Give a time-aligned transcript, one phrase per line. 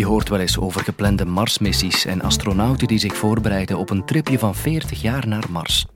[0.00, 4.38] Je hoort wel eens over geplande Marsmissies en astronauten die zich voorbereiden op een tripje
[4.38, 5.86] van 40 jaar naar Mars.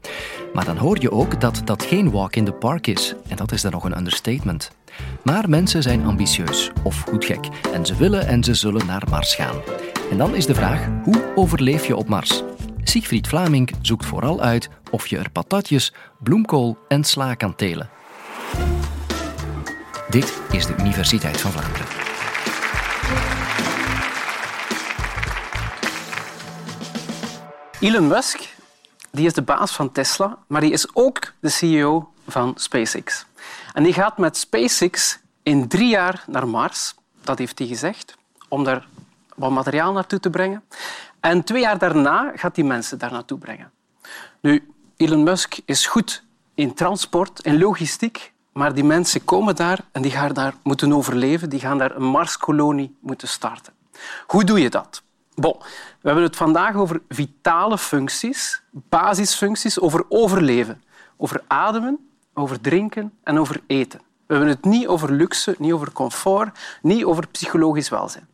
[0.54, 3.14] Maar dan hoor je ook dat dat geen walk in the park is.
[3.28, 4.70] En dat is dan nog een understatement.
[5.22, 9.34] Maar mensen zijn ambitieus of goed gek en ze willen en ze zullen naar Mars
[9.34, 9.56] gaan.
[10.10, 12.42] En dan is de vraag: hoe overleef je op Mars?
[12.82, 15.92] Siegfried Vlaming zoekt vooral uit of je er patatjes,
[16.22, 17.90] bloemkool en sla kan telen.
[20.10, 22.03] Dit is de Universiteit van Vlaanderen.
[27.84, 28.54] Elon Musk
[29.10, 33.26] die is de baas van Tesla, maar die is ook de CEO van SpaceX.
[33.72, 38.16] En die gaat met SpaceX in drie jaar naar Mars, dat heeft hij gezegd,
[38.48, 38.86] om daar
[39.36, 40.62] wat materiaal naartoe te brengen.
[41.20, 43.70] En twee jaar daarna gaat hij mensen daar naartoe brengen.
[44.40, 50.02] Nu, Elon Musk is goed in transport en logistiek, maar die mensen komen daar en
[50.02, 51.48] die gaan daar moeten overleven.
[51.50, 53.72] Die gaan daar een Marskolonie moeten starten.
[54.26, 55.03] Hoe doe je dat?
[55.34, 55.56] Bon,
[56.00, 60.82] we hebben het vandaag over vitale functies, basisfuncties, over overleven,
[61.16, 64.00] over ademen, over drinken en over eten.
[64.26, 68.26] We hebben het niet over luxe, niet over comfort, niet over psychologisch welzijn.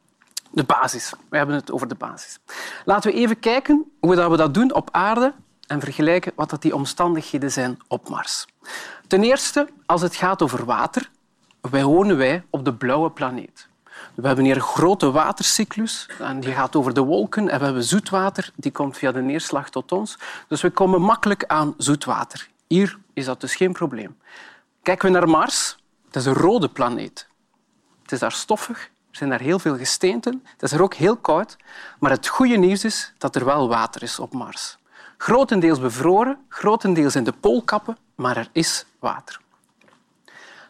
[0.50, 1.12] De basis.
[1.28, 2.38] We hebben het over de basis.
[2.84, 5.34] Laten we even kijken hoe we dat doen op aarde
[5.66, 8.46] en vergelijken wat die omstandigheden zijn op Mars.
[9.06, 11.10] Ten eerste, als het gaat over water,
[11.60, 13.68] wonen wij op de blauwe planeet.
[14.14, 17.84] We hebben hier een grote watercyclus en die gaat over de wolken en we hebben
[17.84, 20.18] zoetwater, die komt via de neerslag tot ons.
[20.48, 22.48] Dus we komen makkelijk aan zoetwater.
[22.66, 24.18] Hier is dat dus geen probleem.
[24.82, 27.28] Kijken we naar Mars, het is een rode planeet.
[28.02, 28.78] Het is daar stoffig,
[29.10, 31.56] er zijn daar heel veel gesteenten, het is er ook heel koud,
[31.98, 34.78] maar het goede nieuws is dat er wel water is op Mars.
[35.16, 39.40] Grotendeels bevroren, grotendeels in de poolkappen, maar er is water.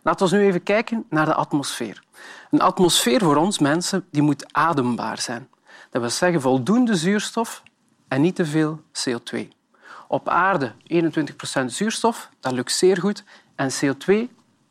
[0.02, 2.02] Laten we nu even kijken naar de atmosfeer.
[2.50, 5.48] Een atmosfeer voor ons mensen die moet adembaar zijn.
[5.90, 7.62] Dat wil zeggen voldoende zuurstof
[8.08, 9.48] en niet te veel CO2.
[10.08, 10.72] Op aarde
[11.62, 13.24] 21% zuurstof, dat lukt zeer goed.
[13.54, 14.14] En CO2,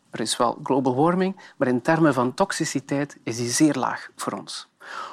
[0.09, 4.34] er is wel global warming, maar in termen van toxiciteit is die zeer laag voor
[4.34, 4.68] ons.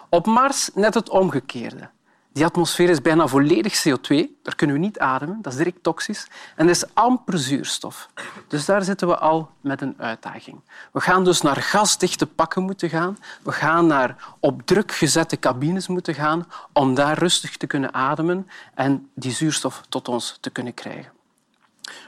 [0.08, 1.91] Op Mars net het omgekeerde.
[2.36, 4.26] Die atmosfeer is bijna volledig CO2.
[4.42, 6.26] Daar kunnen we niet ademen, dat is direct toxisch.
[6.56, 8.08] En er is amper zuurstof.
[8.48, 10.60] Dus daar zitten we al met een uitdaging.
[10.92, 13.19] We gaan dus naar gasdichte pakken moeten gaan.
[13.42, 18.48] We gaan naar op druk gezette cabines moeten gaan om daar rustig te kunnen ademen
[18.74, 21.12] en die zuurstof tot ons te kunnen krijgen.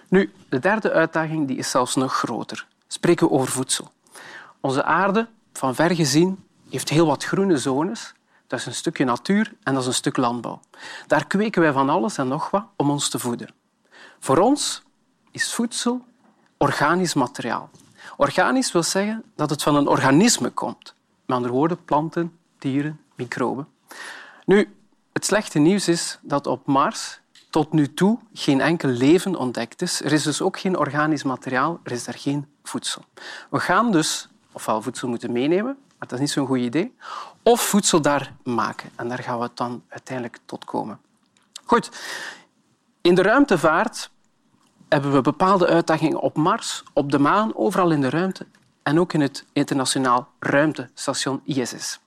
[0.09, 2.67] Nu, de derde uitdaging die is zelfs nog groter.
[2.87, 3.91] Spreken we over voedsel.
[4.61, 8.15] Onze aarde, van ver gezien, heeft heel wat groene zones
[8.49, 10.61] dat is een stukje natuur en dat is een stuk landbouw.
[11.07, 13.49] Daar kweken wij van alles en nog wat om ons te voeden.
[14.19, 14.83] Voor ons
[15.31, 16.05] is voedsel
[16.57, 17.71] organisch materiaal.
[18.17, 20.95] Organisch wil zeggen dat het van een organisme komt.
[21.27, 23.69] Met andere woorden, planten, dieren, microben.
[24.45, 24.77] Nu,
[25.13, 27.21] het slechte nieuws is dat op Mars
[27.51, 30.03] tot nu toe geen enkel leven ontdekt is.
[30.03, 33.03] Er is dus ook geen organisch materiaal, er is daar geen voedsel.
[33.51, 36.95] We gaan dus ofwel voedsel moeten meenemen, maar dat is niet zo'n goed idee.
[37.43, 38.91] Of voedsel daar maken.
[38.97, 41.01] En daar gaan we dan uiteindelijk tot komen.
[41.65, 41.91] Goed.
[43.01, 44.11] In de ruimtevaart
[44.89, 48.47] hebben we bepaalde uitdagingen op Mars, op de maan, overal in de ruimte
[48.83, 52.01] en ook in het internationaal ruimtestation ISS.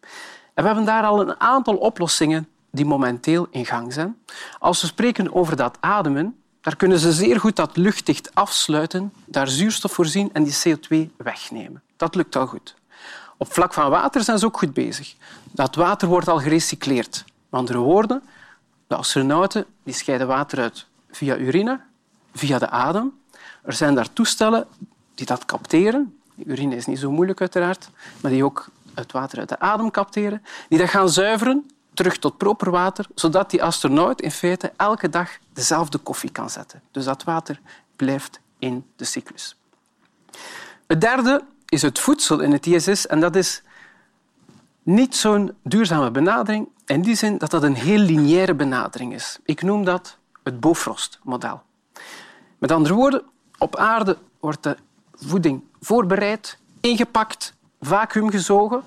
[0.53, 4.17] En we hebben daar al een aantal oplossingen die momenteel in gang zijn.
[4.59, 9.47] Als we spreken over dat ademen, daar kunnen ze zeer goed dat luchtdicht afsluiten, daar
[9.47, 11.81] zuurstof voorzien en die CO2 wegnemen.
[11.97, 12.75] Dat lukt al goed.
[13.41, 15.15] Op vlak van water zijn ze ook goed bezig.
[15.51, 17.23] Dat water wordt al gerecycleerd.
[17.25, 18.23] Met andere woorden,
[18.87, 21.79] de astronauten die scheiden water uit via urine,
[22.33, 23.19] via de adem.
[23.63, 24.67] Er zijn daar toestellen
[25.15, 26.17] die dat capteren.
[26.45, 27.89] urine is niet zo moeilijk, uiteraard,
[28.21, 30.43] maar die ook het water uit de adem capteren.
[30.69, 35.29] Die dat gaan zuiveren terug tot proper water, zodat die astronaut in feite elke dag
[35.53, 36.81] dezelfde koffie kan zetten.
[36.91, 37.59] Dus dat water
[37.95, 39.55] blijft in de cyclus.
[40.87, 43.61] Het derde is het voedsel in het ISS en dat is
[44.83, 49.39] niet zo'n duurzame benadering in die zin dat dat een heel lineaire benadering is.
[49.43, 51.61] Ik noem dat het Bofrost-model.
[52.57, 53.21] Met andere woorden,
[53.57, 54.77] op aarde wordt de
[55.13, 58.83] voeding voorbereid, ingepakt, vacuümgezogen,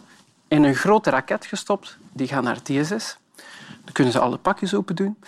[0.48, 1.98] in een grote raket gestopt.
[2.12, 3.16] Die gaan naar het ISS.
[3.66, 5.19] Dan kunnen ze alle pakjes open doen.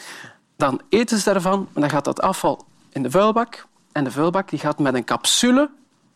[0.56, 3.66] Dan eten ze daarvan en dan gaat dat afval in de vuilbak.
[3.92, 5.70] En de vuilbak die gaat met een capsule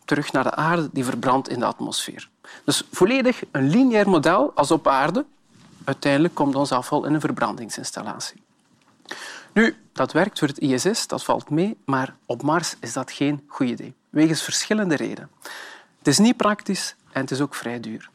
[0.05, 2.29] terug naar de aarde die verbrandt in de atmosfeer.
[2.63, 5.25] Dus volledig een lineair model als op aarde.
[5.83, 8.41] Uiteindelijk komt ons afval in een verbrandingsinstallatie.
[9.53, 13.43] Nu, dat werkt voor het ISS, dat valt mee, maar op Mars is dat geen
[13.47, 13.93] goed idee.
[14.09, 15.29] Wegens verschillende redenen.
[15.97, 18.09] Het is niet praktisch en het is ook vrij duur.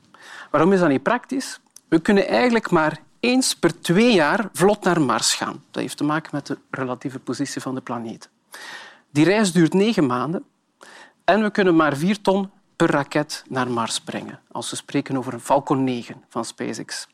[0.51, 1.61] Waarom is dat niet praktisch?
[1.89, 5.65] we kunnen eigenlijk maar eens per twee jaar vlot naar Mars gaan.
[5.71, 8.29] Dat heeft te maken met de relatieve positie van de planeet.
[9.11, 10.45] Die reis duurt negen maanden
[11.27, 15.33] en we kunnen maar vier ton per raket naar Mars brengen, als we spreken over
[15.33, 17.09] een Falcon 9 van SpaceX.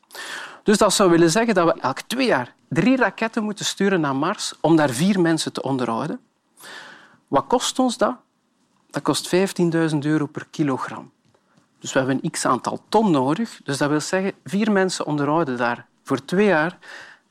[0.63, 4.15] Dus dat zou willen zeggen dat we elk twee jaar drie raketten moeten sturen naar
[4.15, 6.19] Mars om daar vier mensen te onderhouden.
[7.27, 8.15] Wat kost ons dat?
[8.89, 11.11] Dat kost 15.000 euro per kilogram.
[11.79, 13.59] Dus we hebben een x-aantal ton nodig.
[13.63, 16.77] Dus dat wil zeggen, vier mensen onderhouden daar voor twee jaar.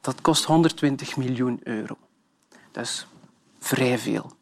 [0.00, 1.96] Dat kost 120 miljoen euro.
[2.70, 3.06] Dat is
[3.58, 4.32] vrij veel.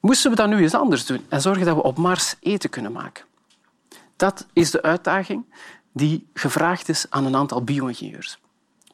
[0.00, 2.92] Moesten we dat nu eens anders doen en zorgen dat we op Mars eten kunnen
[2.92, 3.24] maken?
[4.16, 5.44] Dat is de uitdaging
[5.92, 8.38] die gevraagd is aan een aantal bio-ingenieurs.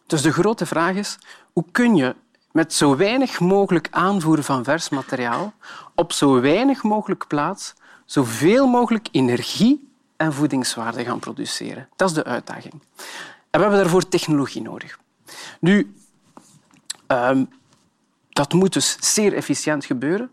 [0.06, 1.19] Dus de grote vraag is,
[1.53, 2.15] hoe kun je
[2.53, 5.55] met zo weinig mogelijk aanvoeren van vers materiaal
[5.95, 7.75] op zo weinig mogelijk plaats
[8.05, 11.89] zoveel mogelijk energie en voedingswaarde gaan produceren?
[11.97, 12.73] Dat is de uitdaging.
[12.73, 12.81] En
[13.50, 14.99] we hebben daarvoor technologie nodig.
[15.61, 15.95] Nu,
[17.07, 17.49] um,
[18.29, 20.31] dat moet dus zeer efficiënt gebeuren.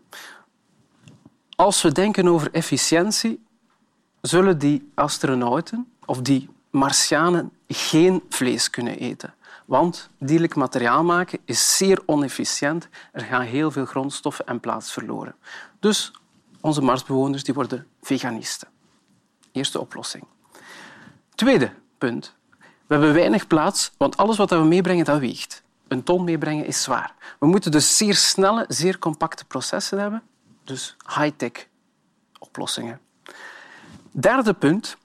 [1.56, 3.44] Als we denken over efficiëntie,
[4.20, 9.34] zullen die astronauten of die Martianen geen vlees kunnen eten.
[9.66, 12.88] Want dierlijk materiaal maken is zeer onefficiënt.
[13.12, 15.34] Er gaan heel veel grondstoffen en plaats verloren.
[15.80, 16.12] Dus
[16.60, 18.68] onze Marsbewoners die worden veganisten.
[19.52, 20.24] Eerste oplossing.
[21.34, 22.34] Tweede punt.
[22.58, 25.62] We hebben weinig plaats, want alles wat we meebrengen, dat weegt.
[25.88, 27.14] Een ton meebrengen is zwaar.
[27.38, 30.22] We moeten dus zeer snelle, zeer compacte processen hebben.
[30.64, 31.66] Dus high-tech
[32.38, 33.00] oplossingen.
[34.10, 34.96] Derde punt.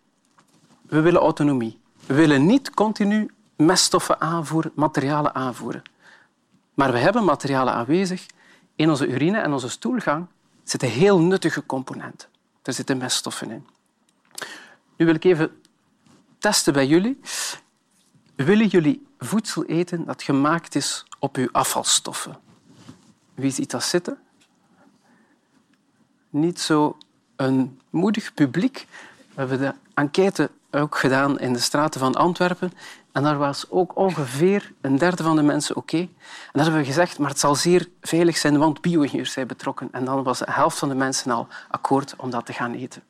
[0.81, 1.79] We willen autonomie.
[2.05, 5.81] We willen niet continu meststoffen aanvoeren, materialen aanvoeren.
[6.73, 8.25] Maar we hebben materialen aanwezig.
[8.75, 10.27] In onze urine en onze stoelgang
[10.63, 12.29] zitten heel nuttige componenten.
[12.61, 13.67] Er zitten meststoffen in.
[14.97, 15.61] Nu wil ik even
[16.37, 17.19] testen bij jullie.
[18.35, 22.39] Willen jullie voedsel eten dat gemaakt is op uw afvalstoffen?
[23.33, 24.19] Wie ziet dat zitten?
[26.39, 26.97] Niet zo
[27.35, 28.87] een moedig publiek.
[29.33, 32.71] We hebben de enquête ook gedaan in de straten van Antwerpen.
[33.11, 35.97] En daar was ook ongeveer een derde van de mensen oké.
[35.97, 36.09] En
[36.51, 39.87] dan hebben we gezegd, maar het zal zeer veilig zijn, want bio-ingenieurs zijn betrokken.
[39.91, 43.03] En dan was de helft van de mensen al akkoord om dat te gaan eten.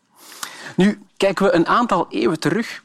[0.75, 2.83] Nu, kijken we een aantal eeuwen terug,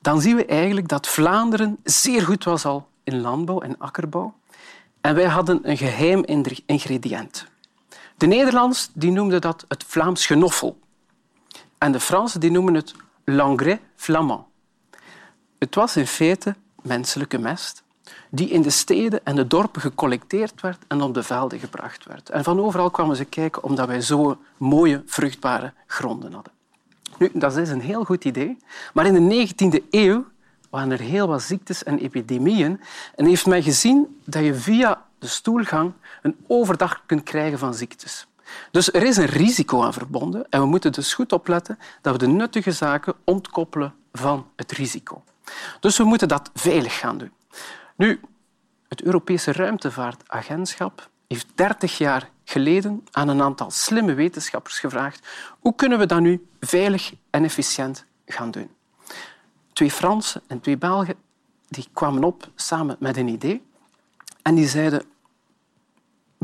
[0.00, 4.34] dan zien we eigenlijk dat Vlaanderen zeer goed was al in landbouw en akkerbouw.
[5.00, 6.24] En wij hadden een geheim
[6.66, 7.46] ingrediënt.
[8.16, 10.78] De Nederlanders die noemden dat het Vlaams genoffel.
[11.78, 12.94] En de Fransen die noemen het
[13.24, 14.44] l'engrais flamand.
[15.58, 17.82] Het was in feite menselijke mest
[18.30, 22.30] die in de steden en de dorpen gecollecteerd werd en op de velden gebracht werd.
[22.30, 26.52] En van overal kwamen ze kijken omdat wij zo mooie, vruchtbare gronden hadden.
[27.18, 28.56] Nu, dat is een heel goed idee,
[28.94, 30.24] maar in de 19e eeuw
[30.70, 32.80] waren er heel wat ziektes en epidemieën
[33.14, 35.92] en heeft men gezien dat je via de stoelgang
[36.22, 38.26] een overdag kunt krijgen van ziektes.
[38.70, 42.18] Dus er is een risico aan verbonden en we moeten dus goed opletten dat we
[42.18, 45.24] de nuttige zaken ontkoppelen van het risico.
[45.80, 47.32] Dus we moeten dat veilig gaan doen.
[47.96, 48.20] Nu,
[48.88, 55.26] het Europese Ruimtevaartagentschap heeft 30 jaar geleden aan een aantal slimme wetenschappers gevraagd
[55.60, 58.70] hoe kunnen we dat nu veilig en efficiënt gaan doen.
[59.72, 61.16] Twee Fransen en twee Belgen
[61.68, 63.62] die kwamen op samen met een idee
[64.44, 65.02] en die zeiden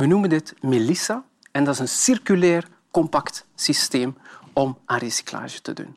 [0.00, 4.16] we noemen dit Melissa en dat is een circulair compact systeem
[4.52, 5.96] om aan recyclage te doen.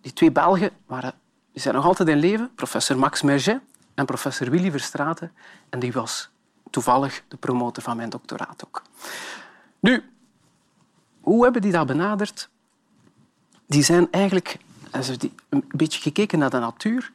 [0.00, 1.14] Die twee Belgen waren,
[1.52, 3.60] die zijn nog altijd in leven, professor Max Merget
[3.94, 5.32] en professor Willy Verstraeten.
[5.68, 6.30] En die was
[6.70, 8.82] toevallig de promotor van mijn doctoraat ook.
[9.80, 10.04] Nu,
[11.20, 12.48] hoe hebben die dat benaderd?
[13.66, 14.58] Die zijn eigenlijk
[15.48, 17.12] een beetje gekeken naar de natuur.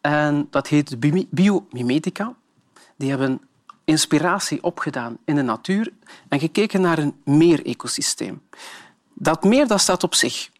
[0.00, 1.00] En dat heet
[1.30, 2.34] biomimetica.
[2.96, 3.40] Die hebben
[3.86, 5.92] inspiratie opgedaan in de natuur
[6.28, 8.42] en gekeken naar een meerecosysteem.
[9.14, 10.50] Dat meer dat staat op zich.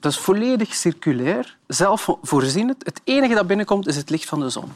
[0.00, 2.84] Dat is volledig circulair, zelfvoorzienend.
[2.84, 4.72] Het enige dat binnenkomt is het licht van de zon.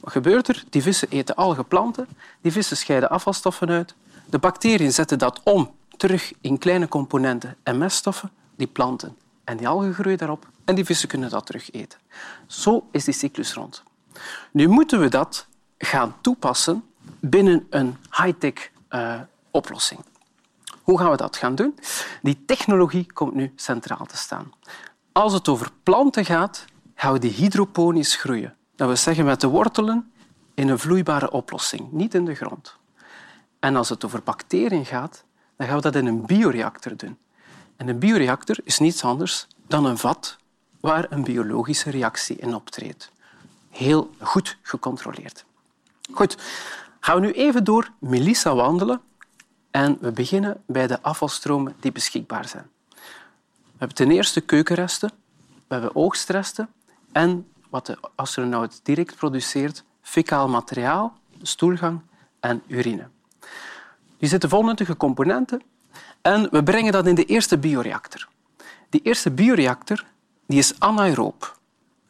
[0.00, 0.64] Wat gebeurt er?
[0.70, 2.06] Die vissen eten algeplanten,
[2.40, 3.94] die vissen scheiden afvalstoffen uit.
[4.26, 9.16] De bacteriën zetten dat om terug in kleine componenten en meststoffen, die planten.
[9.44, 11.98] En die algen groeien daarop en die vissen kunnen dat terug eten.
[12.46, 13.82] Zo is die cyclus rond.
[14.50, 15.46] Nu moeten we dat
[15.86, 16.84] gaan toepassen
[17.20, 19.20] binnen een high-tech uh,
[19.50, 20.00] oplossing.
[20.82, 21.78] Hoe gaan we dat gaan doen?
[22.22, 24.52] Die technologie komt nu centraal te staan.
[25.12, 28.56] Als het over planten gaat, gaan we die hydroponisch groeien.
[28.76, 30.12] Dat wil zeggen met de wortelen
[30.54, 32.76] in een vloeibare oplossing, niet in de grond.
[33.58, 35.24] En als het over bacteriën gaat,
[35.56, 37.18] dan gaan we dat in een bioreactor doen.
[37.76, 40.36] En een bioreactor is niets anders dan een vat
[40.80, 43.10] waar een biologische reactie in optreedt.
[43.70, 45.44] Heel goed gecontroleerd.
[46.12, 46.36] Goed,
[47.00, 49.00] gaan we nu even door Melissa wandelen
[49.70, 52.70] en we beginnen bij de afvalstromen die beschikbaar zijn.
[53.62, 55.10] We hebben ten eerste keukenresten,
[55.68, 56.68] we hebben oogstresten
[57.12, 62.00] en wat de astronaut direct produceert, fecaal materiaal, stoelgang
[62.40, 63.08] en urine.
[64.18, 65.62] Die zitten vol nuttige componenten
[66.22, 68.28] en we brengen dat in de eerste bioreactor.
[68.88, 70.04] Die eerste bioreactor
[70.46, 71.60] die is anaeroop.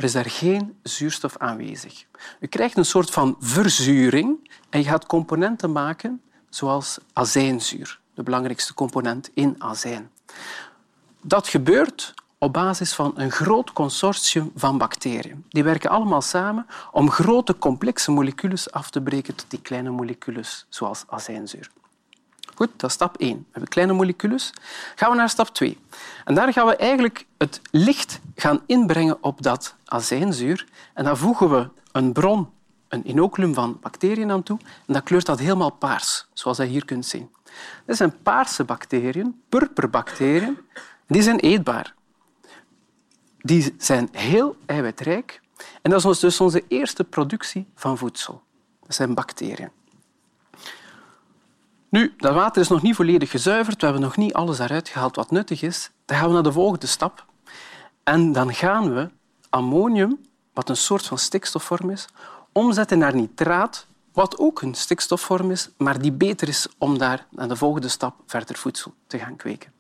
[0.03, 2.05] Er is daar geen zuurstof aanwezig.
[2.41, 8.75] Je krijgt een soort van verzuring en je gaat componenten maken zoals azijnzuur, de belangrijkste
[8.75, 10.11] component in azijn.
[11.21, 15.45] Dat gebeurt op basis van een groot consortium van bacteriën.
[15.49, 20.45] Die werken allemaal samen om grote complexe moleculen af te breken tot die kleine moleculen,
[20.69, 21.71] zoals azijnzuur.
[22.77, 23.37] Dat is stap 1.
[23.37, 24.41] We hebben kleine moleculen.
[24.95, 25.79] Gaan we naar stap 2.
[26.25, 30.67] En daar gaan we eigenlijk het licht gaan inbrengen op dat azijnzuur.
[30.95, 32.51] En dan voegen we een bron,
[32.89, 34.59] een inoculum van bacteriën aan toe.
[34.87, 37.31] En dat kleurt dat helemaal paars, zoals je hier kunt zien.
[37.87, 40.59] Dit zijn paarse bacteriën, purperbacteriën.
[41.07, 41.95] Die zijn eetbaar.
[43.39, 45.41] Die zijn heel eiwitrijk.
[45.83, 48.43] En dat is dus onze eerste productie van voedsel.
[48.81, 49.71] Dat zijn bacteriën.
[51.93, 53.81] Nu, dat water is nog niet volledig gezuiverd.
[53.81, 55.91] We hebben nog niet alles eruit gehaald wat nuttig is.
[56.05, 57.27] Dan gaan we naar de volgende stap.
[58.03, 59.11] En dan gaan we
[59.51, 60.21] ammonium,
[60.53, 62.07] wat een soort van stikstofvorm is,
[62.53, 67.49] omzetten naar nitraat, wat ook een stikstofvorm is, maar die beter is om daar naar
[67.49, 69.73] de volgende stap verder voedsel te gaan kweken.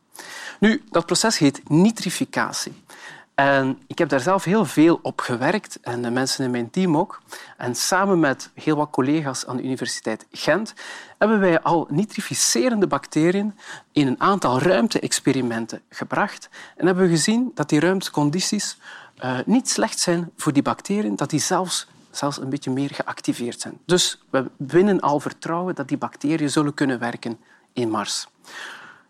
[0.60, 2.82] Nu, dat proces heet nitrificatie.
[3.42, 6.96] En ik heb daar zelf heel veel op gewerkt en de mensen in mijn team
[6.96, 7.22] ook.
[7.56, 10.74] En samen met heel wat collega's aan de Universiteit Gent
[11.18, 13.54] hebben wij al nitrificerende bacteriën
[13.92, 18.78] in een aantal ruimte-experimenten gebracht en hebben we gezien dat die ruimtecondities
[19.24, 23.60] uh, niet slecht zijn voor die bacteriën, dat die zelfs, zelfs een beetje meer geactiveerd
[23.60, 23.78] zijn.
[23.84, 27.38] Dus we winnen al vertrouwen dat die bacteriën zullen kunnen werken
[27.72, 28.28] in Mars.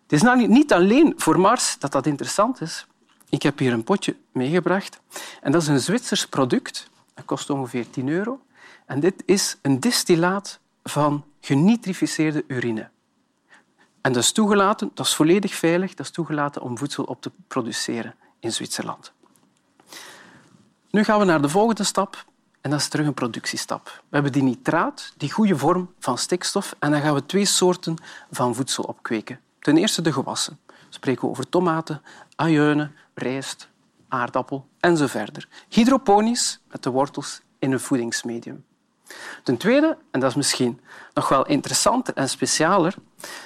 [0.02, 2.86] Het is nou niet alleen voor Mars dat dat interessant is.
[3.32, 5.00] Ik heb hier een potje meegebracht.
[5.40, 6.90] En dat is een Zwitsers product.
[7.14, 8.40] Dat kost ongeveer 10 euro.
[8.86, 12.88] En dit is een distillaat van genitrificeerde urine.
[14.00, 17.30] En dat is toegelaten, dat is volledig veilig, dat is toegelaten om voedsel op te
[17.46, 19.12] produceren in Zwitserland.
[20.90, 22.24] Nu gaan we naar de volgende stap
[22.60, 23.84] en dat is terug een productiestap.
[23.84, 27.96] We hebben die nitraat, die goede vorm van stikstof, en dan gaan we twee soorten
[28.30, 29.40] van voedsel opkweken.
[29.60, 30.58] Ten eerste de gewassen.
[30.66, 32.02] We spreken over tomaten,
[33.14, 33.68] rijst,
[34.08, 35.48] aardappel en zo verder.
[35.68, 38.64] Hydroponisch, met de wortels in een voedingsmedium.
[39.42, 40.80] Ten tweede, en dat is misschien
[41.14, 42.94] nog wel interessanter en specialer,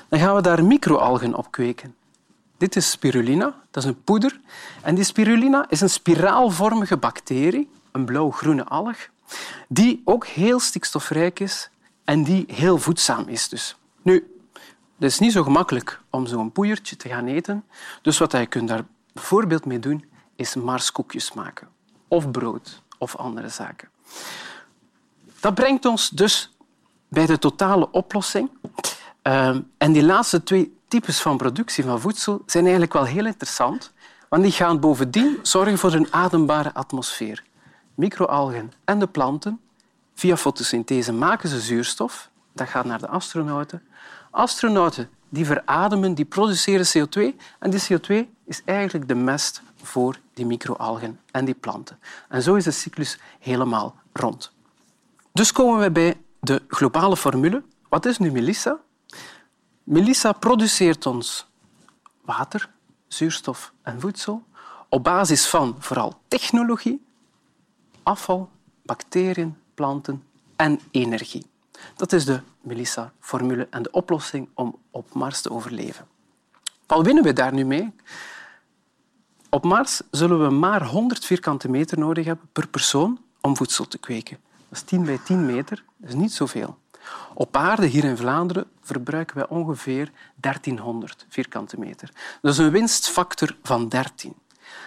[0.08, 1.94] dan gaan we daar microalgen op kweken.
[2.58, 4.40] Dit is spirulina, dat is een poeder.
[4.82, 8.96] En die spirulina is een spiraalvormige bacterie, een blauw-groene alg,
[9.68, 11.70] die ook heel stikstofrijk is
[12.04, 13.48] en die heel voedzaam is.
[13.48, 13.76] Dus.
[14.02, 14.35] Nu,
[14.98, 17.64] het is niet zo gemakkelijk om zo'n poeiertje te gaan eten.
[18.02, 20.04] Dus wat je kunt daar bijvoorbeeld mee doen,
[20.36, 21.68] is marskoekjes maken.
[22.08, 23.88] Of brood, of andere zaken.
[25.40, 26.56] Dat brengt ons dus
[27.08, 28.50] bij de totale oplossing.
[29.22, 33.92] Ehm, en die laatste twee types van productie van voedsel zijn eigenlijk wel heel interessant,
[34.28, 37.44] want die gaan bovendien zorgen voor een adembare atmosfeer.
[37.94, 39.60] Microalgen en de planten,
[40.14, 42.30] via fotosynthese maken ze zuurstof.
[42.52, 43.82] Dat gaat naar de astronauten.
[44.36, 50.46] Astronauten die verademen, die produceren CO2 en die CO2 is eigenlijk de mest voor die
[50.46, 51.98] microalgen en die planten.
[52.28, 54.52] En zo is de cyclus helemaal rond.
[55.32, 57.62] Dus komen we bij de globale formule.
[57.88, 58.78] Wat is nu Melissa?
[59.82, 61.46] Melissa produceert ons
[62.24, 62.70] water,
[63.08, 64.44] zuurstof en voedsel
[64.88, 67.04] op basis van vooral technologie,
[68.02, 68.50] afval,
[68.82, 70.24] bacteriën, planten
[70.56, 71.46] en energie.
[71.96, 76.06] Dat is de Melissa-formule en de oplossing om op Mars te overleven.
[76.86, 77.94] Wat winnen we daar nu mee?
[79.50, 83.98] Op Mars zullen we maar 100 vierkante meter nodig hebben per persoon om voedsel te
[83.98, 84.38] kweken.
[84.68, 86.78] Dat is 10 bij 10 meter, dat is niet zoveel.
[87.34, 92.10] Op aarde, hier in Vlaanderen, verbruiken wij ongeveer 1300 vierkante meter.
[92.42, 94.34] Dat is een winstfactor van 13.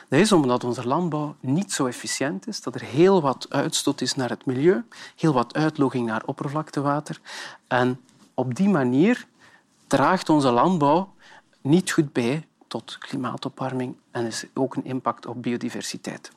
[0.10, 4.16] Dat is omdat onze landbouw niet zo efficiënt is, dat er heel wat uitstoot is
[4.16, 4.84] naar het milieu,
[5.16, 7.20] heel wat uitloging naar oppervlaktewater.
[7.68, 8.00] En
[8.34, 9.28] op die manier
[9.88, 11.14] draagt onze landbouw
[11.62, 16.32] niet goed bij tot klimaatopwarming en is ook een impact op biodiversiteit.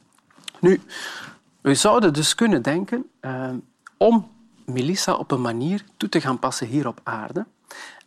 [0.60, 0.80] Nu,
[1.60, 3.50] we zouden dus kunnen denken eh,
[3.96, 4.30] om
[4.64, 7.46] Melissa op een manier toe te gaan passen hier op aarde.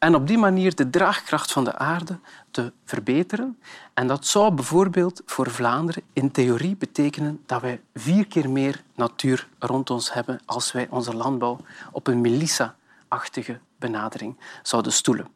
[0.05, 2.19] En op die manier de draagkracht van de aarde
[2.51, 3.59] te verbeteren.
[3.93, 9.47] En dat zou bijvoorbeeld voor Vlaanderen in theorie betekenen dat wij vier keer meer natuur
[9.59, 11.57] rond ons hebben als wij onze landbouw
[11.91, 15.27] op een Melissa-achtige benadering zouden stoelen.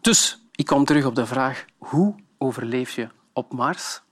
[0.00, 4.02] Dus ik kom terug op de vraag hoe overleef je op Mars?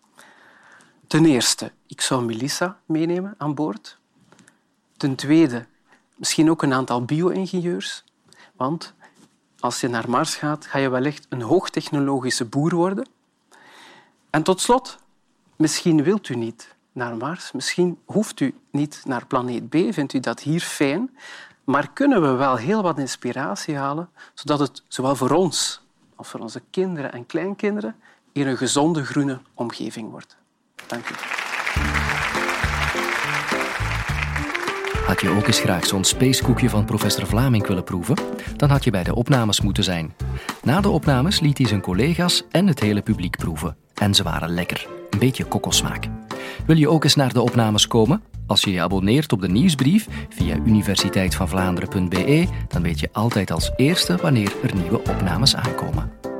[1.07, 3.99] Ten eerste, ik zou Melissa meenemen aan boord.
[4.97, 5.67] Ten tweede,
[6.15, 8.05] misschien ook een aantal bio-ingenieurs.
[8.57, 8.95] Want
[9.64, 13.09] als je naar Mars gaat, ga je wellicht een hoogtechnologische boer worden.
[14.30, 14.99] En tot slot,
[15.56, 20.21] misschien wilt u niet naar Mars, misschien hoeft u niet naar planeet B, vindt u
[20.21, 21.16] dat hier fijn,
[21.64, 25.80] maar kunnen we wel heel wat inspiratie halen, zodat het zowel voor ons
[26.14, 27.97] als voor onze kinderen en kleinkinderen
[28.33, 30.37] hier een gezonde groene omgeving wordt.
[30.87, 31.14] Dank u.
[35.06, 38.16] Had je ook eens graag zo'n spacekoekje van professor Vlaming willen proeven?
[38.56, 40.14] Dan had je bij de opnames moeten zijn.
[40.62, 43.76] Na de opnames liet hij zijn collega's en het hele publiek proeven.
[43.94, 44.87] En ze waren lekker.
[45.11, 46.08] Een beetje kokossmaak.
[46.66, 48.23] Wil je ook eens naar de opnames komen?
[48.46, 54.16] Als je je abonneert op de nieuwsbrief via universiteitvanvlaanderen.be, dan weet je altijd als eerste
[54.16, 56.34] wanneer er nieuwe opnames aankomen.